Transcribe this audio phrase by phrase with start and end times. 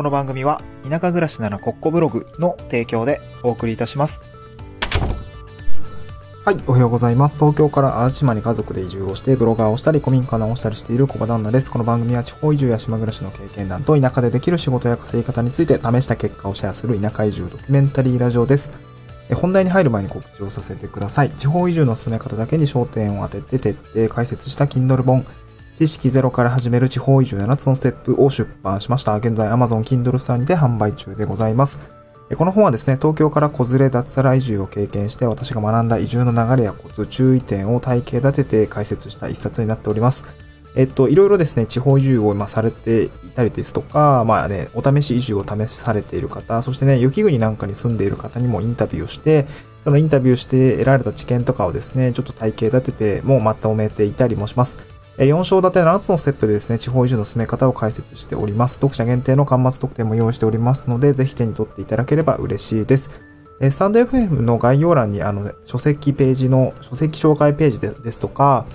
[0.00, 4.22] この番組は田舎暮らしならコッコブログの提供でお送りいたします。
[6.42, 7.36] はい、おはようございます。
[7.36, 11.70] 東京から淡島に家族で移住をして、ブロガーをしたり、古民家直したりしている小場旦那です。
[11.70, 18.80] この番組は地方移住や島暮らしの経験談と田舎でできる仕事や稼ぎ方について試した結果をシェアする田舎移住ドキュメンタリーラジオです。
[19.28, 21.30] え本題に入る前に告知をさせてください。
[21.32, 25.26] 地方移住の進め方だけに焦点を当てて徹底解説した Kindle 本、
[25.80, 29.16] 知識ゼロから始める地方移住7つのステップを出版しました。
[29.16, 31.80] 現在 Amazon Kindle ストアにて販売中でございます。
[32.36, 40.28] この本はですね、東京から子連れ脱サラ移住を経験して私が学んだ移住の流れやコツ、注意点を体系立てて解説した一冊になっております。
[40.76, 49.46] えっと、いろいろですね、地方移住を今されていたりですとか、まあね、お試し移住を試されている方、そしてね、雪国なんかに住んでいる方にもインタビューをして、
[49.80, 54.89] そのインタビューして得られた知見とかをですね、ちょっと体系立ててもうまとめていたりもします。
[55.26, 58.76] 4章立て7つのステップでですね、地方移住の進め方を解説しております。
[58.76, 63.22] 読者限定の端末特典も用意しておりますので、ぜひ手に取っていただければ嬉しいです。
[63.60, 68.66] えスタンド FM の概要欄にあの、書籍ページの、書籍紹介ページでですとか、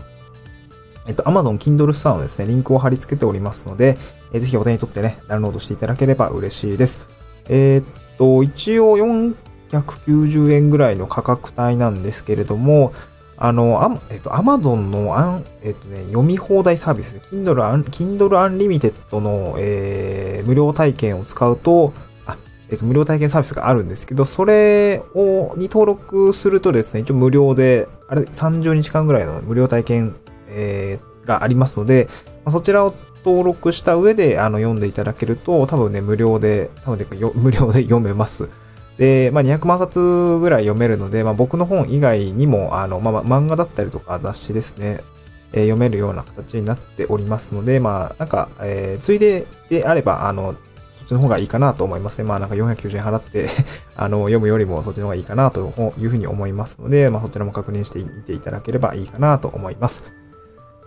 [1.08, 3.98] えっと、Amazon Kindle ストアのですね、リンクを貼り付けておりますので、
[4.32, 7.10] えぜひお手に取ってね、ダウンロードしていただければ嬉しいです。
[7.50, 7.86] えーっ
[8.18, 12.94] と、一応490円ぐらいの価格帯なんですけれども、
[13.38, 21.92] あの、あえっと、Amazon のあん、えっとね、読み放題サービスで、Kindle, Un- Kindle Unlimited の、えー無料体験を使うと、
[22.28, 22.38] あ、
[22.70, 30.16] えっと、無料体験サービスがあるんですけど、それを、に登録するとですね、一応無料で、あれ、30日間ぐらいの無料体験、
[30.50, 32.08] えーがありますので、
[32.46, 32.94] まあそちらを
[33.26, 38.48] 登録した上で、あの、読んでいただけると、多分ね、無料で、多分ね、無料で読めます。
[38.98, 40.00] で、まあ、200万冊
[40.40, 45.02] ぐらい読めるので、まあ、僕の本以外にも、あの、まあ、漫画だったりとか雑誌ですね、
[45.54, 50.56] えー読めるような形になっておりますので、まあ、なんか、えーついでであれば、あの、
[50.94, 52.28] そっちの方がいいかなと思いますね。
[52.28, 53.48] まあ、なんか490円払って
[53.96, 60.06] あの、読むよりもそっちの方がいいかなというふうに思いますので、まあ、そちらも確認してみていただければいいかなと思います。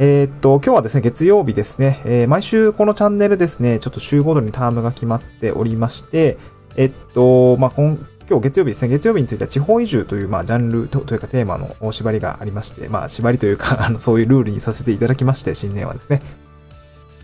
[0.00, 6.38] えーっと、今日はですね、月曜日ですね、えー毎週このチャンネルですね、ちょっと週ごとにタームが決まっておりまして、
[6.78, 7.98] えっと、まあ、今
[8.30, 16.22] 今日月曜日ですね、月曜日については地方移住という、まあ、ジャンルというかテーマの縛りがありまして、まあ、縛りというか、 あの、そういうルールにさせていただきまして、新年はですね、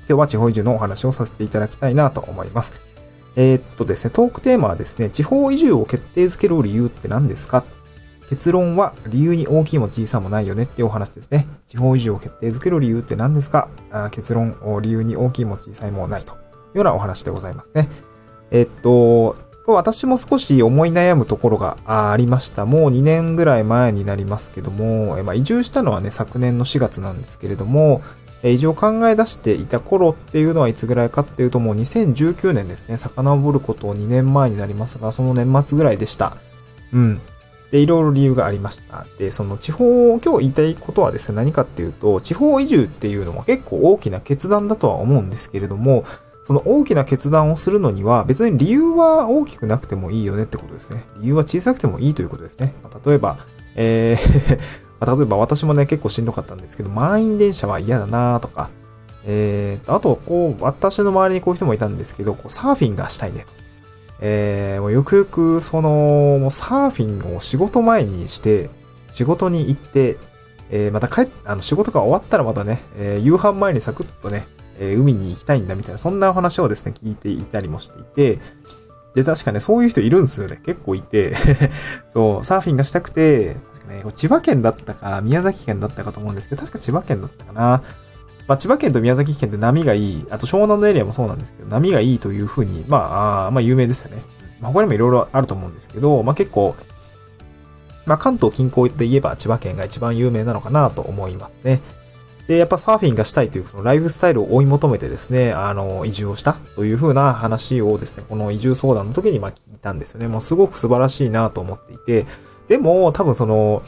[0.08, 2.80] 今日は地方移住のお話をさせていただきたいなと思います。
[3.36, 7.64] えーっとですね、トークテーマはですね、地方移住を決定づける理由って何ですか？
[8.30, 11.46] 結論は理由に大きいも小さもないよねっていうお話ですね。
[11.66, 13.68] 地方移住を決定づける理由って何ですか？
[13.90, 16.36] あ結論、お理由に大きいも小さいもないという
[16.78, 17.88] ようなお話でございますね。
[18.50, 22.66] えっと、私も少し思い悩むところがありました。
[22.66, 28.02] もう2年ぐらい前になりますけども、まあ、移住したのはね、昨年の4月なんですけれども、
[28.42, 32.98] え移住を考え出していた頃っていうのはいつぐらいかっていうともう2019年ですね。
[32.98, 36.36] 遡ることを2年前になりますが、その年末ぐらいでした。
[36.92, 37.20] うん。
[37.70, 39.06] で、いろいろ理由がありました。
[39.18, 46.04] で、その地方を、今日言いたいことはですね、何かっていうと、地方移住っていうのは結構大きな決断だとは思うんですけれども、
[46.44, 51.02] その大きな決断をするのには、別に理由は大きくなくてもいいよねってことですね。
[51.18, 52.74] 理由は小さくてもいいということですね。
[52.82, 53.38] まあ例えば、
[53.74, 58.70] えー 例えば私もね、結構しんどかったんですけど、満員電車は嫌だなとか、
[59.26, 63.52] えー、あと、こう、私の周りにこういう人もいたんですけど、こうサーフィンがしたいねと。
[64.20, 65.90] えー、もうよくよく、その、
[66.40, 68.70] もうサーフィンを仕事前にして、
[69.10, 70.16] 仕事に行って、
[70.70, 74.46] えー、また帰っ、あの、仕事が終わったらまたね、えー夕飯前にサクッとね、
[74.78, 78.38] え海に行きたいんだみたいな、そんなお話をですね、聞いていたりもしていて、
[79.14, 80.60] で、確かね、そういう人いるんですよね。
[80.64, 81.34] 結構いて、
[82.12, 87.82] そう、サーフィンがしたくて、確かね、千葉県だったか、宮崎県だったかと思うんですけど、確か千葉県だったかな。
[88.46, 94.20] まあ、千葉県と宮崎県って波がいい、あと湘南のエリアもそうなんですけど、波がいいというふうに、まあ、あまあ、有名ですよね。
[94.60, 96.74] まあ、他にもいろいろあると思うんですけど、まあ、結構、
[98.06, 101.80] まあ、関東近郊で言えば千葉県が一番有名なのかなと思いますね。
[102.46, 110.28] で、やっぱサーフィンがしたいというそのライフスタイルを追い求めてですね、あの、移住をしたという風な話をですね、この移住相談の時にまあ聞いたんですよね。
[110.28, 112.26] もうすごく素晴らしいなと思っていて、
[112.68, 113.82] でも多分その、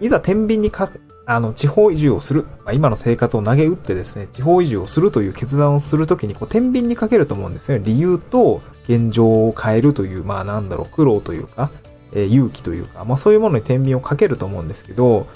[0.00, 0.90] いざ天秤にか、
[1.26, 7.84] あの、地方移住をする、まあ、今の生活を投げ打ってですね、地方移住をするという決断をするときに、こう、天秤にかけると思うんですよね。
[7.84, 11.70] 理由と現状を変えるという、まあなんだろう、苦労というか、
[12.12, 15.26] えー勇気というか、まあそういうものに天秤をかけると思うんですけど、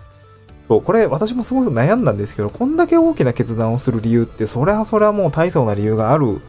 [0.68, 6.40] そう、これ私もすごく悩んだんですけど、こんだけ大きな決断をする理由って、それはそれはもう大層な理由がある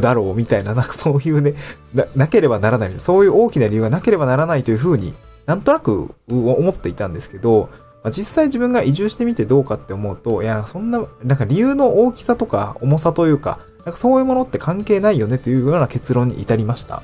[0.00, 1.54] だろうみたいな、なんかそういうね、
[1.94, 5.14] な、なければならないいな、そういう大きな理由がなければならないというふうに
[5.46, 7.68] なんとなく思っていたんですけど、
[8.02, 17.02] まあ実際自分が移住してみてどうかって思うと、いや、そんな、なんか理由の大きさとか重さというか、なんかそういうものって関係ないよねというような結論に至りました。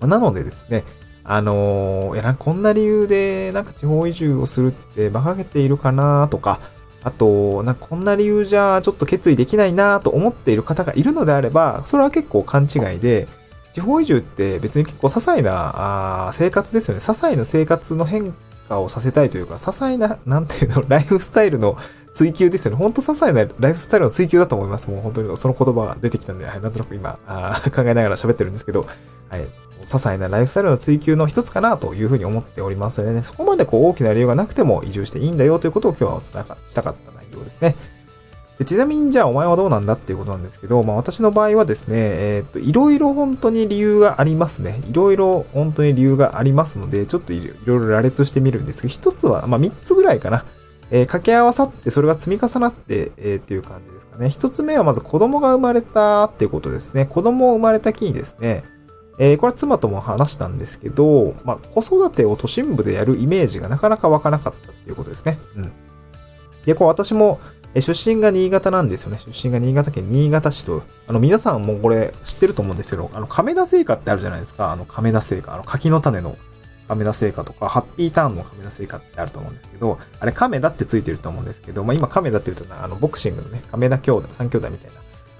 [0.00, 0.84] うん、まあなのでですね、
[1.24, 6.60] あのー、いや、なんこんな理由で、なんか地方移住をするって馬鹿げているかなとか、
[7.02, 13.26] あと、なんかこんな理由じゃちょっと決意できないなと思っている方がいるのであれば、それは結構勘違いで、
[13.72, 17.00] 地方移住って別に結構些細なあ生活ですよね。
[17.00, 18.32] 些細な生活の変
[18.68, 21.76] 化をさせたいというか、些細な、なんていうの、 ライフスタイルの
[22.12, 22.76] 追求ですよね。
[22.78, 24.90] ほんと些細なライフスタイルの追求だと思います。
[24.90, 28.86] もう本当にその言葉が出てきたんで、はい、なんとなく今、あ考えながら喋ってるんですけど、
[29.28, 29.46] はい。
[29.84, 37.74] 些細なライフスタイルの追求の一つかなというふうに思っておりますのでね、そこまでこう大きな理由がなくても移住していいんだよということを今日はお伝えしたかった内容ですね。
[38.58, 44.80] でちなみにじゃあお前はどうなんだっていうことなんですけど、まあ私の場合はですね、えー、っと、いろいろ本当に理由がありますね。
[44.88, 50.44] いろいろ本当に理由がありますので、ちょっといろいろ羅列してみるんですけど、一つは、まあ三つぐらいかな。
[50.90, 54.30] えー、掛け合わさって、それが積み重なって、えー、っていう感じですかね。
[54.30, 57.06] 一つ目はまず子供が生まれたっていうことですね。
[57.06, 58.62] 子供を生まれた日にですね、
[59.18, 65.38] えー、これは妻とも話したんですけど、まあ、子育てを都心部でやるイメージがなかなか湧かなかったっていうことですね。
[65.56, 65.72] うん。
[66.64, 67.38] で、こう私も、
[67.76, 69.18] え出身が新潟なんですよね。
[69.18, 74.70] 出身が新潟県新潟市と、あの、皆さんもこれ知ってると思うんですけど、あの、亀田製菓ってあるじゃないですか。
[74.70, 75.54] あの、亀田製菓。
[75.54, 76.36] あの、柿の種の
[76.86, 84.90] 亀田製菓とか、ハッピーターンの亀田製菓ってあると思うんですけど、あれ亀田ってついてると思うんですけど、まあ今亀田って言うとあの、ボクシングのね、亀田兄弟、三兄弟みたい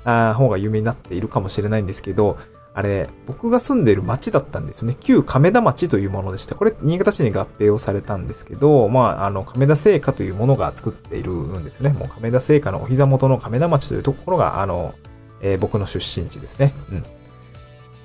[0.04, 2.36] な、あ方が有名になっているかもしれないんですけど、
[2.76, 4.96] あれ、僕が住んでいる町だったんですよね。
[4.98, 6.56] 旧亀田町というものでした。
[6.56, 11.96] これ、新潟市に合併をされたんですけど、まあ、あの、亀田製菓というものが作っているんですよね。
[11.96, 14.94] もう亀田製菓のお膝元の亀田町というところが、あの、
[15.40, 16.74] えー、僕の出身地ですね。
[16.90, 17.04] うん。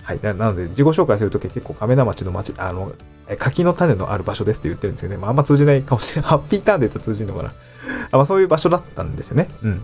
[0.03, 0.19] はい。
[0.21, 2.91] なので、自己紹介するとき結構亀田町の町、あの、
[3.39, 5.19] 柿の種のある場所ですって言ってるんですけどね。
[5.19, 6.29] まあ、あんま通じないかもしれない。
[6.29, 7.53] ハッピーターンで言ったら通じるのかな。
[8.11, 9.49] あまあ、そういう場所だったんですよね。
[9.63, 9.81] うん。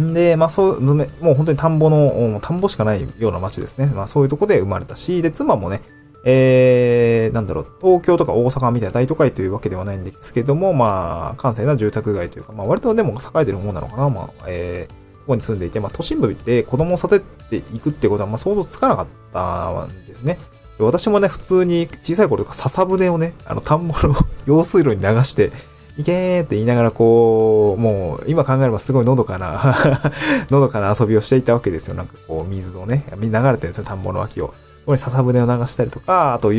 [0.00, 3.86] んで、まあそう、もう本当に田んぼの、田んぼしかないような街ですね。
[3.86, 5.80] まあそういうとこで生まれたし、で、妻もね、
[6.24, 20.38] えー、なんだろう、東京とか大阪みたいな大都会というわけではないんですけども、まあ、閑静な住宅街というか、まあ割とでも栄えてる方なのかな、まあ、えー、ここに住んでいて、まあ都心部で子供を育てていくってことは、まあ想像つかなかったんですね。
[20.78, 24.14] 私もね、普通に小さい頃とか笹舟をね、あの田んぼの
[24.46, 25.50] 用水路に流して、
[25.98, 29.74] いけーって言いながらこう、もう今考えればすごいのどかな
[30.48, 31.96] のどかな遊びをしていたわけですよ。
[31.96, 34.48] なんかこう水をね、流れてるんですよ、田んぼの脇を。
[34.48, 34.54] こ
[34.86, 36.52] こに笹舟を流したりとか、あと、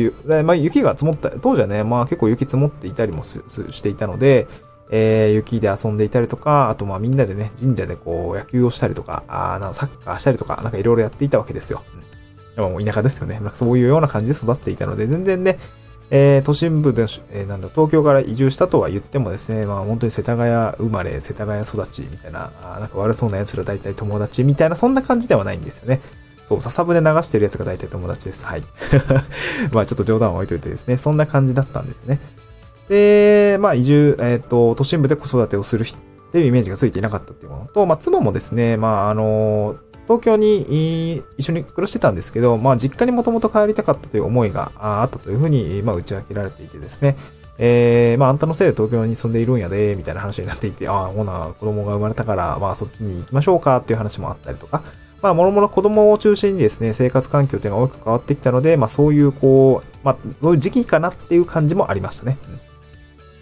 [0.44, 4.46] まあ、雪が積もった、当時はね、まあ結構雪積もっていたりもしていたので、
[4.90, 11.82] えー、雪で遊んでいたりとか、あとまあみんなでね、神社でこう野球をしたりとか、あなんサッカーしたりとか、なんかいろいろやっていたわけですよ。
[12.56, 13.40] うん、もう田舎ですよね。
[13.54, 15.58] そういうような感じで育っていたので、全然ね、
[16.10, 26.00] えー、都心部で、えー、なんだ、東京から移住したとは言ってもですね、まあ本当に世田谷生まれ、世田谷育ちみたいな、あなんか悪そうな奴ら大体友達みたいな、そんな感じではないんですよね。
[26.44, 28.44] そう、笹舟流してる奴が大体友達です。
[28.44, 28.64] はい。
[29.72, 32.18] まあちょっと冗談を置いといてですね、そんな感じだったんですね。
[32.88, 36.00] で、まあ移住、えっ、ー、と、都心部で子育てをする人っ
[36.32, 47.16] ていうイメージがついていなかったっていうものと、まあ妻もですね、まああのー東京に一緒に暮らしてたんですけど、まあ実家にもともと帰りたかったという思いがあったというふうに、まあ打ち明けられていてですね、
[47.58, 54.82] えー、まああんたのせいで東京に住んでいるんやで、みたいな話になっていて、ああ、ほな、子供が生まれたから、まあそっちに行きましょうかっていう話もあったりとか、
[55.22, 62.36] まあ、もろもろ子供を中心にですね、生活環境っていうのが大きく変わってきたので、まあそういうこう、まあそういう時期かなっていう感じもありましたね。
[62.48, 62.58] うん、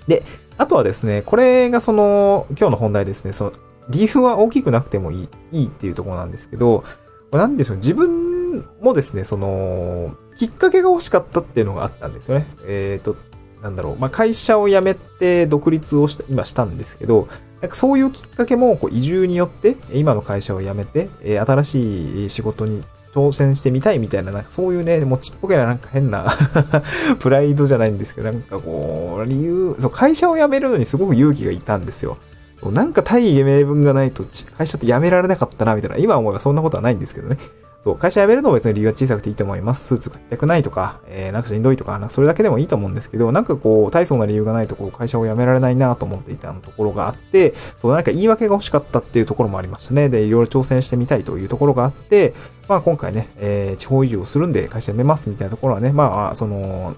[0.07, 0.23] で、
[0.59, 3.53] あとはですね、これがその、今日の本題ですね、その、
[3.89, 6.85] 理由は大きくなくてもいい、いいっていうところなんですけど、
[7.33, 12.47] なんでしょう、自分もですね、その、きっかけが欲しかったっていうのがあったんですよね。
[12.67, 13.17] えっ、ー、と、
[13.63, 17.27] なんだろう、まあ、会社を辞めて独立をした、今したんですけど、
[17.61, 26.27] なんかそういうきっかけもこう移住によって、今の会社を辞めて、え新しい仕事に挑戦してみたいみたいな、なんかそういうね、もうちっぽけななんか変な
[27.19, 32.17] プライドじゃないんですけど、なんかこう、理由、そう、会社を辞めるのにすごく勇気がいたんですよ。
[32.63, 34.25] なんか大義名分がないと
[34.57, 35.97] 会社って辞められなかったな、みたいな。
[35.97, 37.37] 今思えばそんなことはないんですけどね。
[37.81, 39.87] そう、会社辞めるのも別に理由は小さくていいと思います。
[39.87, 50.09] スーツ買いたくないとか、えー、なんかしんどいとか、それだけでもいいと思うんですけど、なんかこう、大層な理由がないとこう、会社を辞められないなと思っていたところがあって、そう、なんか言い訳が欲しかったっていうところもありましたね。
[50.09, 52.35] で、いろいろ挑戦してみたいというところがあって、
[52.67, 56.97] まあ今回ね、えー、地方移住をするんで会社辞めますみたいなところはね、まあ、その、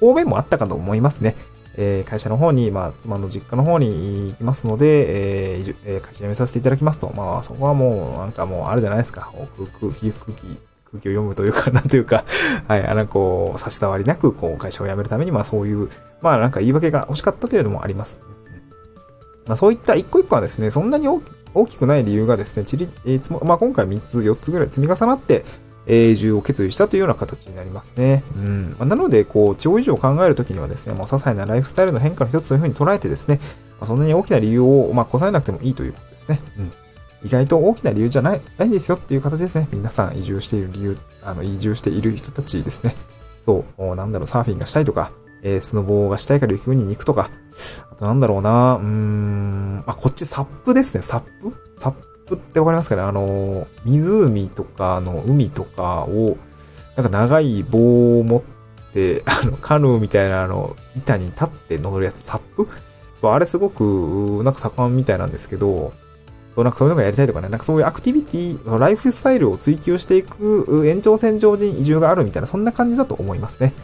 [0.00, 1.36] 方面もあったかと思いますね。
[1.82, 7.10] えー、会社の方に、まあ、妻の実家の方に行きますので、えー、えー、会社辞めさせていただきますと。
[7.16, 9.32] まあ、そこはもう、なんかもうあるじゃないですか。
[9.80, 10.42] 空気、空気、
[10.84, 12.22] 空気を読むというか、なんというか、
[12.68, 15.88] はい、あの、こう、差し障りなく、こう、会社を辞めるために、まあ、そういう、
[16.20, 18.20] まあ、なんか言い訳が欲しかったというのもあります。
[19.46, 21.22] まあ、そういった一個一個はですね、そんなに大
[21.54, 25.44] 大きくない理由がですね、ちり、えーつもまあ、今回3つ、4つぐらい積み重なって、
[25.86, 28.22] えー移住を決意したというような形になりますね。
[28.36, 28.70] うん。
[28.78, 33.40] まあなので、こう、地方移住を考えるときにはですね、もう些細なライフスタイルの変化の一つというふうに捉えてですね、
[33.80, 36.40] まあ、そんなに大きな理由を、まあ、こさえなくてもいいということですね。
[36.58, 36.72] うん。
[37.22, 39.68] 意外と大きな理由じゃない、ないですよっていう形ですね。
[39.72, 42.94] 皆さん移住している理由、あの、移住している人たちですね。
[43.42, 47.30] そう、なんだろう、サーフィンがしたいとか、えースノボーがしたいから雪国に行くとか、
[47.90, 51.54] あとなんだろうな、うーん、あ、こっちサップですね、サップ？
[51.76, 53.02] サッププってわかりますかね？
[53.02, 56.36] あの、湖とか、の、海とかを、
[56.96, 58.42] なんか長い棒を持っ
[58.92, 62.66] て、 あの、カヌーみたいなあの、板に立って登るやつ、サップ？
[63.22, 65.92] あれすごく、なんか盛んみたいなんですけど、
[66.54, 73.74] そう、なんかそういうのがやりたいとかね、なんかそういうアクティビティ、ライフスタイルを追求していく延長線上に移住があるみたいな、そんな感じだと思いますね。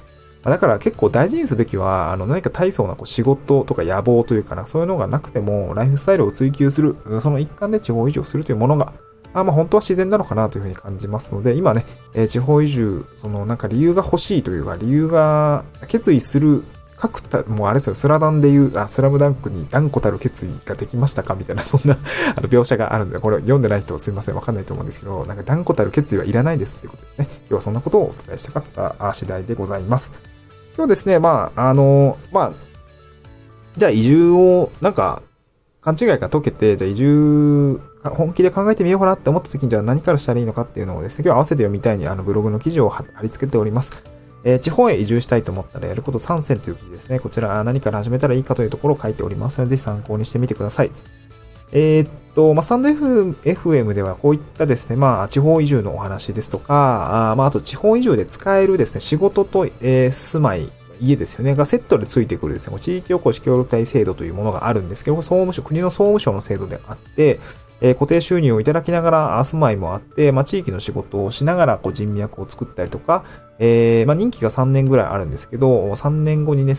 [0.47, 8.93] まだから結構大事にすべきは、あの、何か大層なこう仕事とか野望というかな、そういうのがなくても、ライフスタイルを追求する、その一環で地方移住するというものが、
[9.35, 11.85] あまあ本当は自然なのかなというふうに感じますので、今ね、
[12.15, 16.63] えー地方移住、そのなんか理由が欲しいというか、理由が決意する、
[16.97, 21.97] 各た、もうあれですよ、スラダンで言う、あ、スラムダンクに断固たる決意ができましたかみたいな、そんな
[22.37, 27.27] あの描写があるんで、これ読んでない人すいません、わかんないと思うんですけど、なんか断固たる決意はいらないですっていうことですね。
[27.31, 30.23] 今日はそんなことをお伝えしたかった次第でございます。
[30.77, 32.53] 今日ですね、まあ、あの、まあ、
[33.77, 35.23] じゃあ移住を、なんか、
[35.81, 44.05] 勘違いが解けて、じゃあ移住、本気で考えてみようかなって思った時に、じゃあ何からしたらいいのかっていうのをですね、今日合わせて読みたいにあのブログの記事を貼り付けております。
[44.45, 47.19] えー地方へ移住したいと思ったらやること3選という記事ですね。
[47.19, 50.91] こちら何から始めたらいいかというところを書いておりますので、ぜひ参考にしてみてください。
[51.73, 60.71] えーっと、まあ、スタンド FM ではこういったですね、まあ、地方移住のお話ですとか、あまあ、あと地方移住で使えるですね、仕事と、えー住まい、
[61.01, 67.41] 家ですよね、がセットでついてくるですね、地域おこし協力隊制度というものがあるんですけど、総務省、国の総務省の制度であって、
[67.81, 73.25] えー固定収入をいただきながら住まいもあって、まあ、地域の仕事をしながらこう人脈を作ったりとか、
[73.59, 76.75] えーまあ、任期が3年ぐらいあるんですけど、3年後にね、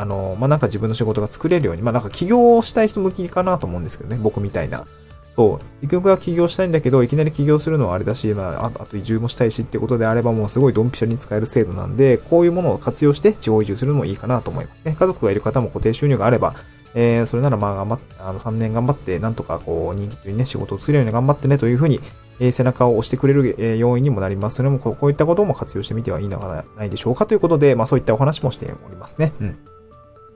[0.00, 4.86] あの、まあ、なんか自分の仕事が作れるように、まあ、なんか起業したい人向きかなと思うんですけどね、僕みたいな。
[5.32, 5.66] そう。
[5.82, 14.96] ゆくゆくは起業したいんだけど、いきなり起業するのはあれだし、まあ、あと移住もしたいしってことであれば、もうすごいドンピシャに使える制度なんで、こういうものを活用して地方移住するのもいいかなと思いますね。
[14.98, 16.54] 家族がいる方も固定収入があれば、
[16.94, 22.00] えー、それならまあ頑張って、あの3年頑張って、なんとかこう、人気中にね、仕事を作るように頑張ってねというふうに、
[22.40, 24.56] えー背中を押してくれる、えー要因にもなります。
[24.56, 29.32] それもこうこういったことも活用してみてはいいのではないでしょうかということで、まあそういったお話もしておりますね。
[29.40, 29.58] うん。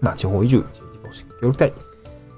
[0.04, 1.72] まあ地方移住、地域おこし協力隊。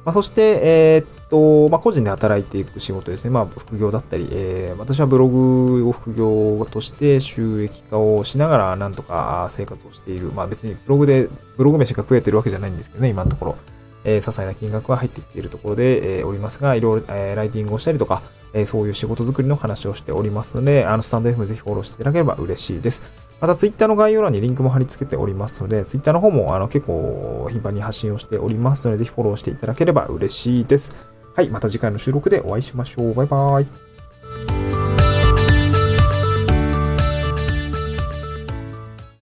[0.04, 3.32] まあそして、えーっと、まあ個人で働いていく仕事ですね。
[3.32, 10.30] まあ副業だったり、えー私はブログを副業として収益化をしながらなんとか生活をしている。
[10.32, 13.56] まあ別にブログで、ブログ飯が食えてるわけじゃないんですけどね、今のところ。
[14.04, 23.10] えー、些細な金額は入ってきているところで、えーおりますが、いろいろ、えーライティングをしたりとか、えーそういう仕事作りの話をしておりますので、あの、スタンド FM ぜひフォローしていただければ嬉しいです。
[23.40, 30.96] また、Twitter の概要欄にリンクも貼り付けておりますので、Twitter の方も、あの、結構頻繁に発信をしておりますので、ぜひフォローしていただければ嬉しいです。
[31.34, 33.14] はい、また次回の収録でお会いしましょう。
[33.14, 33.85] バイバーイ。